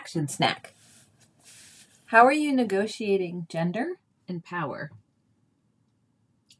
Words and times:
Action 0.00 0.28
Snack. 0.28 0.72
How 2.06 2.24
are 2.24 2.32
you 2.32 2.54
negotiating 2.54 3.46
gender 3.50 4.00
and 4.26 4.42
power? 4.42 4.92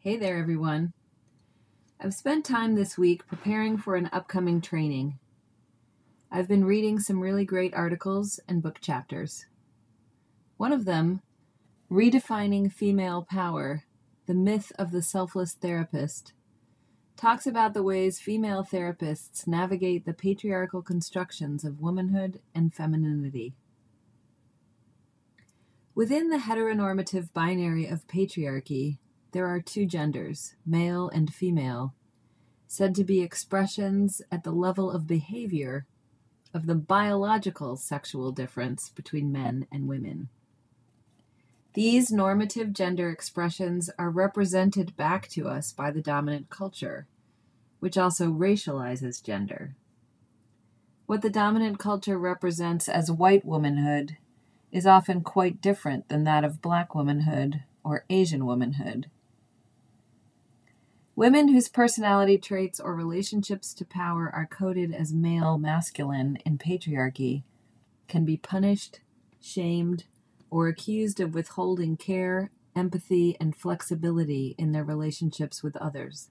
Hey 0.01 0.19
there, 0.19 0.37
everyone. 0.37 0.93
I've 1.99 2.13
spent 2.13 2.45
time 2.45 2.75
this 2.75 2.99
week 2.99 3.27
preparing 3.27 3.79
for 3.79 3.97
an 3.97 4.11
upcoming 4.13 4.61
training. 4.61 5.19
I've 6.31 6.49
been 6.49 6.67
reading 6.67 7.01
some 7.01 7.19
really 7.19 7.47
great 7.47 7.73
articles 7.73 8.41
and 8.47 8.63
book 8.63 8.79
chapters. 8.83 9.47
One 10.59 10.71
of 10.71 10.85
them, 10.85 11.23
Redefining 11.91 12.71
Female 12.71 13.27
Power 13.27 13.85
The 14.27 14.35
Myth 14.35 14.71
of 14.79 14.91
the 14.91 15.01
Selfless 15.01 15.55
Therapist, 15.55 16.35
talks 17.21 17.47
about 17.47 17.75
the 17.75 17.83
ways 17.83 18.19
female 18.19 18.65
therapists 18.65 19.47
navigate 19.47 20.07
the 20.07 20.15
patriarchal 20.15 20.81
constructions 20.81 21.65
of 21.65 21.79
womanhood 21.79 22.41
and 22.55 22.73
femininity. 22.73 23.53
Within 25.95 26.31
the 26.31 26.39
heteronormative 26.39 27.31
binary 27.35 27.85
of 27.85 28.07
patriarchy, 28.07 28.97
there 29.33 29.47
are 29.47 29.61
two 29.61 29.85
genders, 29.85 30.55
male 30.65 31.11
and 31.11 31.35
female, 31.35 31.93
said 32.67 32.95
to 32.95 33.05
be 33.05 33.21
expressions 33.21 34.23
at 34.33 34.43
the 34.43 34.51
level 34.51 34.91
of 34.91 35.07
behavior 35.07 35.85
of 36.55 36.65
the 36.65 36.75
biological 36.75 37.77
sexual 37.77 38.33
difference 38.33 38.89
between 38.89 39.31
men 39.31 39.67
and 39.71 39.87
women. 39.87 40.31
These 41.75 42.11
normative 42.11 42.73
gender 42.73 43.11
expressions 43.11 43.91
are 43.97 44.11
represented 44.11 44.97
back 44.97 45.29
to 45.29 45.49
us 45.49 45.73
by 45.73 45.93
the 45.93 46.03
dominant 46.03 46.51
culture, 46.51 47.07
which 47.79 47.97
also 47.97 48.27
racializes 48.33 49.23
gender. 49.23 49.77
What 51.07 51.23
the 51.23 51.31
dominant 51.31 51.79
culture 51.79 52.19
represents 52.19 52.89
as 52.89 53.11
white 53.11 53.45
womanhood 53.45 54.17
is 54.73 54.87
often 54.87 55.23
quite 55.23 55.61
different 55.61 56.09
than 56.09 56.25
that 56.25 56.45
of 56.45 56.63
black 56.63 56.95
womanhood 56.95 57.63
or 57.85 58.05
Asian 58.11 58.47
womanhood. 58.47 59.09
Women 61.15 61.49
whose 61.49 61.69
personality 61.69 62.39
traits 62.39 62.81
or 62.81 62.95
relationships 62.95 63.75
to 63.75 63.85
power 63.85 64.31
are 64.33 64.47
coded 64.47 64.93
as 64.95 65.13
male 65.13 65.59
masculine 65.59 66.39
in 66.47 66.59
patriarchy 66.59 67.43
can 68.09 68.25
be 68.25 68.37
punished, 68.37 69.01
shamed, 69.41 70.05
or 70.51 70.69
accused 70.69 71.21
of 71.21 71.35
withholding 71.35 71.97
care, 71.97 72.51
empathy, 72.75 73.37
and 73.41 73.57
flexibility 73.57 74.55
in 74.59 74.73
their 74.73 74.85
relationships 74.85 75.63
with 75.63 75.77
others. 75.77 76.31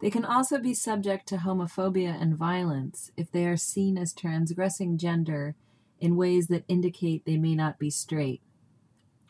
They 0.00 0.10
can 0.10 0.24
also 0.24 0.58
be 0.58 0.74
subject 0.74 1.26
to 1.28 1.38
homophobia 1.38 2.20
and 2.20 2.36
violence 2.36 3.10
if 3.16 3.30
they 3.30 3.46
are 3.46 3.56
seen 3.56 3.96
as 3.96 4.12
transgressing 4.12 4.98
gender 4.98 5.54
in 5.98 6.16
ways 6.16 6.48
that 6.48 6.64
indicate 6.68 7.24
they 7.24 7.38
may 7.38 7.54
not 7.54 7.78
be 7.78 7.88
straight, 7.88 8.42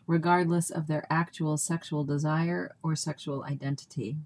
regardless 0.07 0.71
of 0.71 0.89
their 0.89 1.07
actual 1.09 1.57
sexual 1.57 2.03
desire 2.03 2.75
or 2.83 2.97
sexual 2.97 3.45
identity. 3.45 4.17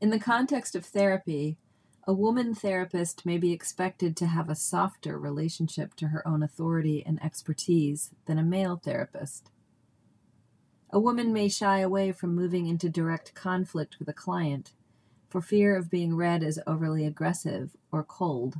In 0.00 0.10
the 0.10 0.20
context 0.20 0.76
of 0.76 0.84
therapy, 0.84 1.56
a 2.08 2.14
woman 2.14 2.54
therapist 2.54 3.26
may 3.26 3.36
be 3.36 3.52
expected 3.52 4.16
to 4.16 4.26
have 4.26 4.48
a 4.48 4.54
softer 4.54 5.18
relationship 5.18 5.94
to 5.94 6.08
her 6.08 6.26
own 6.26 6.42
authority 6.42 7.04
and 7.04 7.22
expertise 7.22 8.12
than 8.24 8.38
a 8.38 8.42
male 8.42 8.80
therapist. 8.82 9.50
A 10.88 10.98
woman 10.98 11.34
may 11.34 11.50
shy 11.50 11.80
away 11.80 12.12
from 12.12 12.34
moving 12.34 12.66
into 12.66 12.88
direct 12.88 13.34
conflict 13.34 13.98
with 13.98 14.08
a 14.08 14.14
client 14.14 14.72
for 15.28 15.42
fear 15.42 15.76
of 15.76 15.90
being 15.90 16.16
read 16.16 16.42
as 16.42 16.58
overly 16.66 17.04
aggressive 17.04 17.76
or 17.92 18.02
cold. 18.02 18.54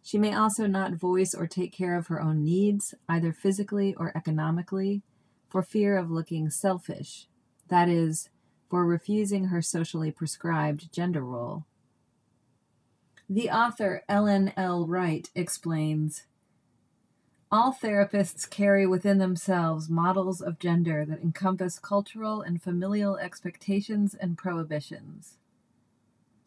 She 0.00 0.16
may 0.16 0.32
also 0.32 0.68
not 0.68 0.94
voice 0.94 1.34
or 1.34 1.48
take 1.48 1.72
care 1.72 1.96
of 1.96 2.06
her 2.06 2.22
own 2.22 2.44
needs, 2.44 2.94
either 3.08 3.32
physically 3.32 3.96
or 3.96 4.16
economically, 4.16 5.02
for 5.48 5.60
fear 5.60 5.98
of 5.98 6.08
looking 6.08 6.50
selfish, 6.50 7.26
that 7.66 7.88
is, 7.88 8.28
for 8.68 8.86
refusing 8.86 9.46
her 9.46 9.60
socially 9.60 10.12
prescribed 10.12 10.92
gender 10.92 11.24
role. 11.24 11.66
The 13.32 13.48
author 13.48 14.02
Ellen 14.08 14.52
L. 14.56 14.88
Wright 14.88 15.30
explains 15.36 16.24
All 17.48 17.72
therapists 17.72 18.50
carry 18.50 18.88
within 18.88 19.18
themselves 19.18 19.88
models 19.88 20.40
of 20.40 20.58
gender 20.58 21.04
that 21.04 21.22
encompass 21.22 21.78
cultural 21.78 22.42
and 22.42 22.60
familial 22.60 23.16
expectations 23.18 24.16
and 24.16 24.36
prohibitions. 24.36 25.36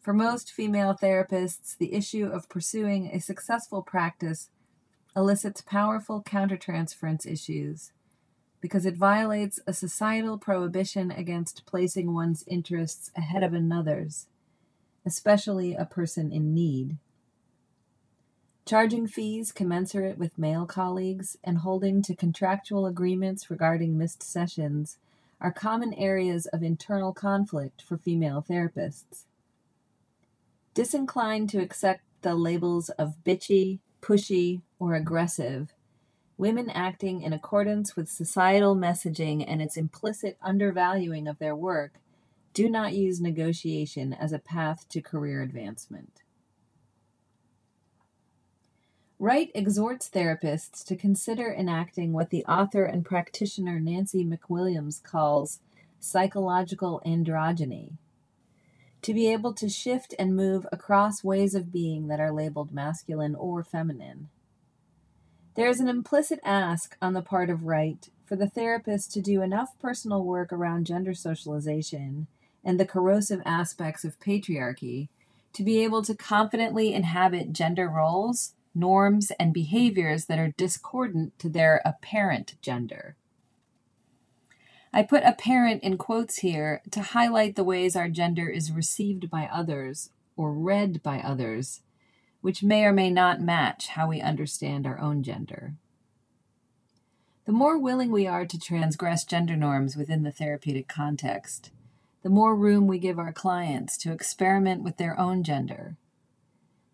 For 0.02 0.12
most 0.12 0.52
female 0.52 0.94
therapists, 0.94 1.74
the 1.74 1.94
issue 1.94 2.26
of 2.26 2.50
pursuing 2.50 3.06
a 3.06 3.18
successful 3.18 3.80
practice 3.80 4.50
elicits 5.16 5.62
powerful 5.62 6.22
countertransference 6.22 7.24
issues 7.24 7.92
because 8.60 8.84
it 8.84 8.98
violates 8.98 9.58
a 9.66 9.72
societal 9.72 10.36
prohibition 10.36 11.10
against 11.10 11.64
placing 11.64 12.12
one's 12.12 12.44
interests 12.46 13.10
ahead 13.16 13.42
of 13.42 13.54
another's 13.54 14.26
especially 15.06 15.74
a 15.74 15.84
person 15.84 16.32
in 16.32 16.54
need. 16.54 16.96
Charging 18.66 19.06
fees 19.06 19.52
commensurate 19.52 20.16
with 20.16 20.38
male 20.38 20.64
colleagues 20.64 21.36
and 21.44 21.58
holding 21.58 22.00
to 22.02 22.16
contractual 22.16 22.86
agreements 22.86 23.50
regarding 23.50 23.98
missed 23.98 24.22
sessions 24.22 24.96
are 25.38 25.52
common 25.52 25.92
areas 25.94 26.46
of 26.46 26.62
internal 26.62 27.12
conflict 27.12 27.82
for 27.82 27.98
female 27.98 28.42
therapists. 28.48 29.24
Disinclined 30.72 31.50
to 31.50 31.58
accept 31.58 32.00
the 32.22 32.34
labels 32.34 32.88
of 32.90 33.22
bitchy, 33.22 33.80
pushy, 34.00 34.62
or 34.78 34.94
aggressive, 34.94 35.74
women 36.38 36.70
acting 36.70 37.20
in 37.20 37.34
accordance 37.34 37.94
with 37.94 38.08
societal 38.08 38.74
messaging 38.74 39.44
and 39.46 39.60
its 39.60 39.76
implicit 39.76 40.38
undervaluing 40.42 41.28
of 41.28 41.38
their 41.38 41.54
work 41.54 41.92
do 42.54 42.70
not 42.70 42.94
use 42.94 43.20
negotiation 43.20 44.12
as 44.12 44.32
a 44.32 44.38
path 44.38 44.88
to 44.88 45.02
career 45.02 45.42
advancement. 45.42 46.22
Wright 49.18 49.50
exhorts 49.54 50.08
therapists 50.08 50.84
to 50.84 50.96
consider 50.96 51.52
enacting 51.52 52.12
what 52.12 52.30
the 52.30 52.44
author 52.46 52.84
and 52.84 53.04
practitioner 53.04 53.80
Nancy 53.80 54.24
McWilliams 54.24 55.02
calls 55.02 55.60
psychological 55.98 57.02
androgyny 57.04 57.96
to 59.02 59.12
be 59.12 59.30
able 59.30 59.52
to 59.52 59.68
shift 59.68 60.14
and 60.18 60.36
move 60.36 60.66
across 60.72 61.24
ways 61.24 61.54
of 61.54 61.72
being 61.72 62.06
that 62.06 62.20
are 62.20 62.32
labeled 62.32 62.72
masculine 62.72 63.34
or 63.34 63.62
feminine. 63.62 64.28
There 65.56 65.68
is 65.68 65.80
an 65.80 65.88
implicit 65.88 66.40
ask 66.42 66.96
on 67.02 67.12
the 67.12 67.22
part 67.22 67.50
of 67.50 67.64
Wright 67.64 68.08
for 68.24 68.36
the 68.36 68.48
therapist 68.48 69.12
to 69.12 69.20
do 69.20 69.42
enough 69.42 69.78
personal 69.80 70.24
work 70.24 70.52
around 70.52 70.86
gender 70.86 71.14
socialization 71.14 72.28
and 72.64 72.78
the 72.78 72.86
corrosive 72.86 73.42
aspects 73.44 74.04
of 74.04 74.18
patriarchy 74.20 75.08
to 75.52 75.62
be 75.62 75.82
able 75.82 76.02
to 76.02 76.14
confidently 76.14 76.92
inhabit 76.92 77.52
gender 77.52 77.88
roles, 77.88 78.54
norms, 78.74 79.30
and 79.38 79.54
behaviors 79.54 80.26
that 80.26 80.38
are 80.38 80.54
discordant 80.56 81.38
to 81.38 81.48
their 81.48 81.80
apparent 81.84 82.54
gender. 82.60 83.16
I 84.92 85.02
put 85.02 85.24
apparent 85.24 85.82
in 85.82 85.98
quotes 85.98 86.38
here 86.38 86.80
to 86.92 87.02
highlight 87.02 87.56
the 87.56 87.64
ways 87.64 87.96
our 87.96 88.08
gender 88.08 88.48
is 88.48 88.70
received 88.70 89.28
by 89.28 89.48
others 89.52 90.10
or 90.36 90.52
read 90.52 91.02
by 91.02 91.18
others, 91.18 91.80
which 92.40 92.62
may 92.62 92.84
or 92.84 92.92
may 92.92 93.10
not 93.10 93.40
match 93.40 93.88
how 93.88 94.08
we 94.08 94.20
understand 94.20 94.86
our 94.86 95.00
own 95.00 95.22
gender. 95.22 95.74
The 97.44 97.52
more 97.52 97.78
willing 97.78 98.10
we 98.10 98.26
are 98.26 98.46
to 98.46 98.58
transgress 98.58 99.24
gender 99.24 99.56
norms 99.56 99.96
within 99.96 100.22
the 100.22 100.32
therapeutic 100.32 100.88
context, 100.88 101.70
the 102.24 102.30
more 102.30 102.56
room 102.56 102.86
we 102.86 102.98
give 102.98 103.18
our 103.18 103.34
clients 103.34 103.98
to 103.98 104.10
experiment 104.10 104.82
with 104.82 104.96
their 104.96 105.20
own 105.20 105.44
gender. 105.44 105.98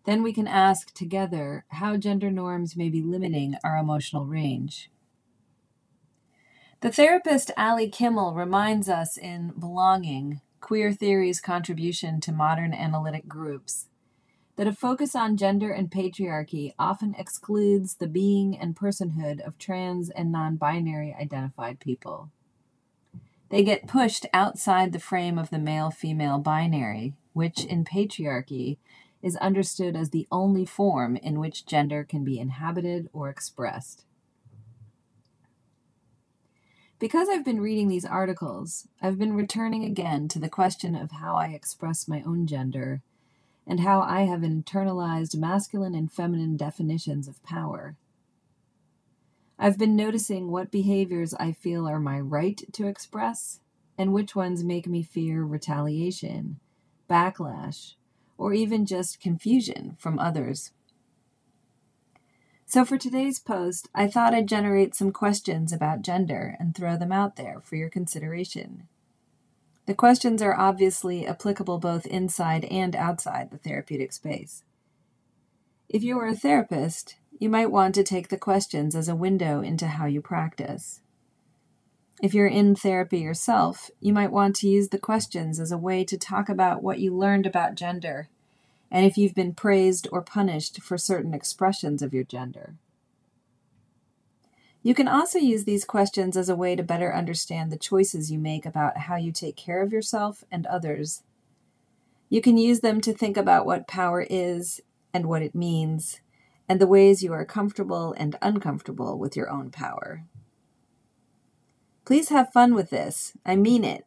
Then 0.05 0.23
we 0.23 0.33
can 0.33 0.45
ask 0.45 0.93
together 0.93 1.63
how 1.69 1.95
gender 1.95 2.29
norms 2.29 2.75
may 2.75 2.89
be 2.89 3.01
limiting 3.01 3.55
our 3.63 3.77
emotional 3.77 4.25
range. 4.25 4.91
The 6.81 6.91
therapist 6.91 7.49
Ali 7.55 7.87
Kimmel 7.87 8.33
reminds 8.33 8.89
us 8.89 9.17
in 9.17 9.53
Belonging 9.57 10.41
Queer 10.59 10.91
Theory's 10.91 11.39
Contribution 11.39 12.19
to 12.21 12.33
Modern 12.33 12.73
Analytic 12.73 13.29
Groups 13.29 13.87
that 14.57 14.67
a 14.67 14.73
focus 14.73 15.15
on 15.15 15.37
gender 15.37 15.71
and 15.71 15.89
patriarchy 15.89 16.73
often 16.77 17.15
excludes 17.17 17.95
the 17.95 18.07
being 18.07 18.57
and 18.57 18.75
personhood 18.75 19.39
of 19.39 19.57
trans 19.57 20.09
and 20.09 20.29
non 20.29 20.57
binary 20.57 21.15
identified 21.17 21.79
people. 21.79 22.31
They 23.51 23.63
get 23.63 23.85
pushed 23.85 24.25
outside 24.33 24.93
the 24.93 24.99
frame 24.99 25.37
of 25.37 25.49
the 25.49 25.59
male 25.59 25.91
female 25.91 26.39
binary, 26.39 27.13
which 27.33 27.65
in 27.65 27.83
patriarchy 27.83 28.77
is 29.21 29.35
understood 29.35 29.95
as 29.95 30.09
the 30.09 30.25
only 30.31 30.65
form 30.65 31.17
in 31.17 31.37
which 31.37 31.65
gender 31.65 32.05
can 32.05 32.23
be 32.23 32.39
inhabited 32.39 33.09
or 33.11 33.29
expressed. 33.29 34.05
Because 36.97 37.27
I've 37.27 37.43
been 37.43 37.59
reading 37.59 37.89
these 37.89 38.05
articles, 38.05 38.87
I've 39.01 39.19
been 39.19 39.33
returning 39.33 39.83
again 39.83 40.29
to 40.29 40.39
the 40.39 40.49
question 40.49 40.95
of 40.95 41.11
how 41.11 41.35
I 41.35 41.47
express 41.47 42.07
my 42.07 42.23
own 42.25 42.47
gender 42.47 43.01
and 43.67 43.81
how 43.81 43.99
I 43.99 44.21
have 44.21 44.41
internalized 44.41 45.35
masculine 45.35 45.93
and 45.93 46.09
feminine 46.09 46.55
definitions 46.55 47.27
of 47.27 47.43
power. 47.43 47.97
I've 49.63 49.77
been 49.77 49.95
noticing 49.95 50.49
what 50.49 50.71
behaviors 50.71 51.35
I 51.35 51.51
feel 51.51 51.87
are 51.87 51.99
my 51.99 52.19
right 52.19 52.59
to 52.73 52.87
express 52.87 53.59
and 53.95 54.11
which 54.11 54.35
ones 54.35 54.63
make 54.63 54.87
me 54.87 55.03
fear 55.03 55.43
retaliation, 55.43 56.59
backlash, 57.07 57.93
or 58.39 58.55
even 58.55 58.87
just 58.87 59.21
confusion 59.21 59.97
from 59.99 60.17
others. 60.17 60.71
So, 62.65 62.83
for 62.83 62.97
today's 62.97 63.39
post, 63.39 63.87
I 63.93 64.07
thought 64.07 64.33
I'd 64.33 64.47
generate 64.47 64.95
some 64.95 65.11
questions 65.11 65.71
about 65.71 66.01
gender 66.01 66.55
and 66.59 66.73
throw 66.73 66.97
them 66.97 67.11
out 67.11 67.35
there 67.35 67.61
for 67.61 67.75
your 67.75 67.89
consideration. 67.89 68.87
The 69.85 69.93
questions 69.93 70.41
are 70.41 70.59
obviously 70.59 71.27
applicable 71.27 71.77
both 71.77 72.07
inside 72.07 72.65
and 72.65 72.95
outside 72.95 73.51
the 73.51 73.59
therapeutic 73.59 74.11
space. 74.11 74.63
If 75.87 76.01
you 76.01 76.17
are 76.17 76.27
a 76.29 76.35
therapist, 76.35 77.17
you 77.41 77.49
might 77.49 77.71
want 77.71 77.95
to 77.95 78.03
take 78.03 78.27
the 78.27 78.37
questions 78.37 78.95
as 78.95 79.09
a 79.09 79.15
window 79.15 79.61
into 79.61 79.87
how 79.87 80.05
you 80.05 80.21
practice. 80.21 81.01
If 82.21 82.35
you're 82.35 82.45
in 82.45 82.75
therapy 82.75 83.17
yourself, 83.17 83.89
you 83.99 84.13
might 84.13 84.31
want 84.31 84.55
to 84.57 84.67
use 84.67 84.89
the 84.89 84.99
questions 84.99 85.59
as 85.59 85.71
a 85.71 85.77
way 85.77 86.03
to 86.03 86.19
talk 86.19 86.49
about 86.49 86.83
what 86.83 86.99
you 86.99 87.17
learned 87.17 87.47
about 87.47 87.73
gender 87.73 88.29
and 88.91 89.07
if 89.07 89.17
you've 89.17 89.33
been 89.33 89.55
praised 89.55 90.07
or 90.11 90.21
punished 90.21 90.83
for 90.83 90.99
certain 90.99 91.33
expressions 91.33 92.03
of 92.03 92.13
your 92.13 92.23
gender. 92.23 92.75
You 94.83 94.93
can 94.93 95.07
also 95.07 95.39
use 95.39 95.63
these 95.63 95.83
questions 95.83 96.37
as 96.37 96.47
a 96.47 96.55
way 96.55 96.75
to 96.75 96.83
better 96.83 97.11
understand 97.11 97.71
the 97.71 97.77
choices 97.77 98.31
you 98.31 98.37
make 98.37 98.67
about 98.67 98.97
how 98.97 99.15
you 99.15 99.31
take 99.31 99.55
care 99.55 99.81
of 99.81 99.91
yourself 99.91 100.43
and 100.51 100.67
others. 100.67 101.23
You 102.29 102.39
can 102.39 102.59
use 102.59 102.81
them 102.81 103.01
to 103.01 103.13
think 103.13 103.35
about 103.35 103.65
what 103.65 103.87
power 103.87 104.27
is 104.29 104.79
and 105.11 105.25
what 105.25 105.41
it 105.41 105.55
means, 105.55 106.21
and 106.71 106.79
the 106.79 106.87
ways 106.87 107.21
you 107.21 107.33
are 107.33 107.43
comfortable 107.43 108.15
and 108.17 108.37
uncomfortable 108.41 109.19
with 109.19 109.35
your 109.35 109.49
own 109.49 109.69
power. 109.69 110.23
Please 112.05 112.29
have 112.29 112.53
fun 112.53 112.73
with 112.73 112.91
this. 112.91 113.33
I 113.45 113.57
mean 113.57 113.83
it. 113.83 114.05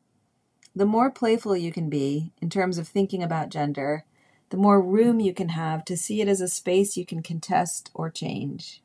The 0.74 0.86
more 0.86 1.10
playful 1.10 1.58
you 1.58 1.70
can 1.70 1.90
be 1.90 2.32
in 2.40 2.48
terms 2.48 2.78
of 2.78 2.88
thinking 2.88 3.22
about 3.22 3.50
gender, 3.50 4.06
the 4.48 4.56
more 4.56 4.80
room 4.80 5.20
you 5.20 5.34
can 5.34 5.50
have 5.50 5.84
to 5.84 5.94
see 5.94 6.22
it 6.22 6.26
as 6.26 6.40
a 6.40 6.48
space 6.48 6.96
you 6.96 7.04
can 7.04 7.22
contest 7.22 7.90
or 7.92 8.08
change. 8.08 8.82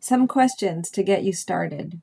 Some 0.00 0.26
questions 0.26 0.90
to 0.90 1.04
get 1.04 1.22
you 1.22 1.32
started. 1.32 2.00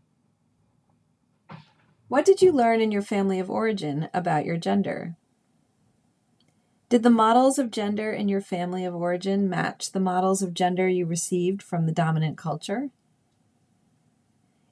What 2.08 2.24
did 2.24 2.42
you 2.42 2.54
learn 2.54 2.80
in 2.80 2.94
your 2.94 3.02
family 3.02 3.42
of 3.42 3.52
origin 3.52 4.08
about 4.14 4.46
your 4.46 4.56
gender? 4.56 5.18
Did 6.90 7.04
the 7.04 7.10
models 7.10 7.60
of 7.60 7.70
gender 7.70 8.14
in 8.14 8.30
your 8.30 8.40
family 8.40 8.86
of 8.86 8.96
origin 8.96 9.50
match 9.50 9.92
the 9.92 10.00
models 10.00 10.42
of 10.42 10.54
gender 10.54 10.88
you 10.88 11.06
received 11.06 11.62
from 11.62 11.86
the 11.86 11.92
dominant 11.92 12.38
culture? 12.38 12.92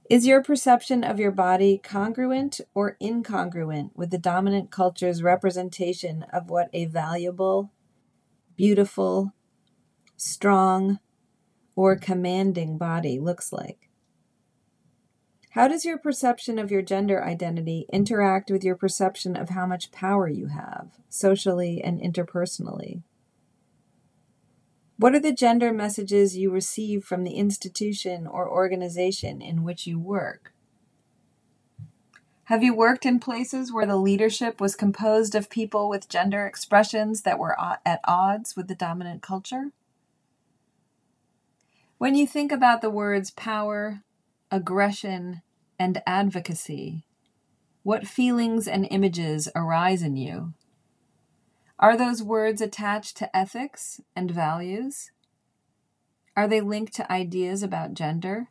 Is 0.10 0.26
your 0.26 0.42
perception 0.42 1.04
of 1.04 1.20
your 1.20 1.32
body 1.32 1.78
congruent 1.78 2.62
or 2.74 2.96
incongruent 3.02 3.90
with 3.96 4.12
the 4.12 4.18
dominant 4.18 4.72
culture's 4.72 5.24
representation 5.24 6.24
of 6.32 6.50
what 6.50 6.70
a 6.72 6.86
valuable, 6.86 7.72
beautiful, 8.56 9.34
strong, 10.16 11.00
or 11.76 11.98
commanding 11.98 12.78
body 12.78 13.20
looks 13.20 13.52
like? 13.52 13.85
How 15.56 15.70
does 15.70 15.86
your 15.86 15.98
perception 15.98 16.60
of 16.60 16.70
your 16.70 16.82
gender 16.82 17.24
identity 17.24 17.86
interact 17.90 18.52
with 18.52 18.62
your 18.62 18.76
perception 18.76 19.38
of 19.38 19.52
how 19.52 19.66
much 19.66 19.90
power 19.90 20.28
you 20.28 20.48
have, 20.48 21.00
socially 21.08 21.82
and 21.82 21.98
interpersonally? 21.98 23.04
What 24.98 25.16
are 25.16 25.20
the 25.22 25.32
gender 25.32 25.72
messages 25.72 26.36
you 26.36 26.52
receive 26.52 27.06
from 27.06 27.24
the 27.24 27.36
institution 27.36 28.28
or 28.28 28.50
organization 28.50 29.42
in 29.42 29.64
which 29.64 29.88
you 29.88 29.98
work? 29.98 30.52
Have 32.44 32.62
you 32.62 32.76
worked 32.76 33.06
in 33.06 33.22
places 33.22 33.72
where 33.72 33.86
the 33.86 33.96
leadership 33.96 34.60
was 34.60 34.76
composed 34.76 35.36
of 35.36 35.50
people 35.50 35.88
with 35.88 36.10
gender 36.10 36.46
expressions 36.46 37.22
that 37.22 37.40
were 37.40 37.56
at 37.86 38.02
odds 38.04 38.58
with 38.58 38.68
the 38.68 38.76
dominant 38.76 39.22
culture? 39.22 39.72
When 41.98 42.14
you 42.14 42.28
think 42.28 42.52
about 42.52 42.82
the 42.82 42.90
words 42.90 43.32
power, 43.32 44.02
aggression, 44.56 45.42
and 45.78 46.02
advocacy, 46.08 47.04
what 47.84 48.08
feelings 48.08 48.70
and 48.70 48.88
images 48.90 49.50
arise 49.54 50.02
in 50.02 50.16
you? 50.16 50.54
Are 51.78 51.98
those 51.98 52.24
words 52.24 52.62
attached 52.62 53.18
to 53.18 53.36
ethics 53.36 54.00
and 54.16 54.32
values? 54.32 55.12
Are 56.38 56.48
they 56.48 56.62
linked 56.62 56.94
to 56.96 57.12
ideas 57.12 57.64
about 57.64 57.96
gender? 57.96 58.48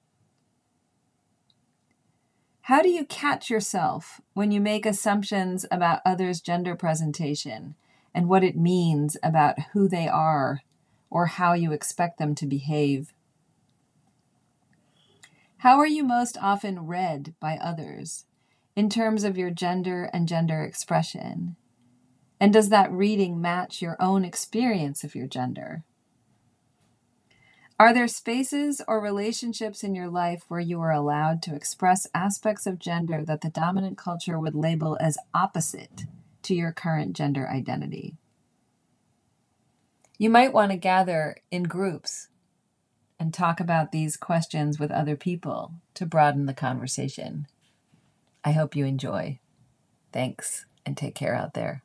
How 2.61 2.83
do 2.83 2.91
you 2.91 3.07
catch 3.07 3.49
yourself 3.49 4.21
when 4.35 4.51
you 4.51 4.61
make 4.61 4.85
assumptions 4.85 5.65
about 5.71 6.03
others' 6.05 6.43
gender 6.43 6.77
presentation 6.77 7.77
and 8.15 8.29
what 8.29 8.45
it 8.45 8.59
means 8.59 9.17
about 9.23 9.59
who 9.73 9.89
they 9.89 10.07
are 10.07 10.61
or 11.09 11.27
how 11.27 11.55
you 11.55 11.73
expect 11.73 12.19
them 12.19 12.35
to 12.35 12.47
behave? 12.47 13.15
How 15.65 15.79
are 15.79 15.87
you 15.87 16.05
most 16.05 16.37
often 16.43 16.81
read 16.81 17.37
by 17.41 17.57
others 17.57 18.27
in 18.77 18.91
terms 18.91 19.25
of 19.25 19.39
your 19.39 19.49
gender 19.49 20.11
and 20.13 20.29
gender 20.29 20.63
expression? 20.63 21.57
And 22.39 22.53
does 22.53 22.69
that 22.69 22.93
reading 22.93 23.41
match 23.41 23.81
your 23.81 23.97
own 23.99 24.27
experience 24.27 25.05
of 25.05 25.15
your 25.15 25.27
gender? 25.27 25.83
Are 27.81 27.95
there 27.95 28.09
spaces 28.09 28.83
or 28.87 29.01
relationships 29.01 29.83
in 29.83 29.95
your 29.95 30.11
life 30.11 30.45
where 30.49 30.61
you 30.61 30.83
are 30.83 30.93
allowed 30.93 31.41
to 31.45 31.55
express 31.55 32.07
aspects 32.15 32.67
of 32.67 32.79
gender 32.79 33.25
that 33.25 33.41
the 33.41 33.49
dominant 33.49 33.97
culture 33.97 34.39
would 34.39 34.55
label 34.55 34.99
as 35.01 35.17
opposite 35.33 36.03
to 36.43 36.55
your 36.55 36.73
current 36.73 37.17
gender 37.17 37.49
identity? 37.49 38.19
You 40.19 40.29
might 40.29 40.53
want 40.53 40.73
to 40.73 40.77
gather 40.77 41.37
in 41.51 41.63
groups 41.63 42.29
and 43.19 43.33
talk 43.33 43.61
about 43.61 43.93
these 43.93 44.17
questions 44.17 44.79
with 44.79 44.91
other 44.91 45.17
people 45.17 45.73
to 45.95 46.07
broaden 46.07 46.47
the 46.47 46.55
conversation. 46.55 47.47
I 48.45 48.53
hope 48.53 48.77
you 48.77 48.85
enjoy. 48.85 49.39
Thanks 50.13 50.67
and 50.85 50.97
take 50.97 51.15
care 51.15 51.35
out 51.35 51.55
there. 51.55 51.83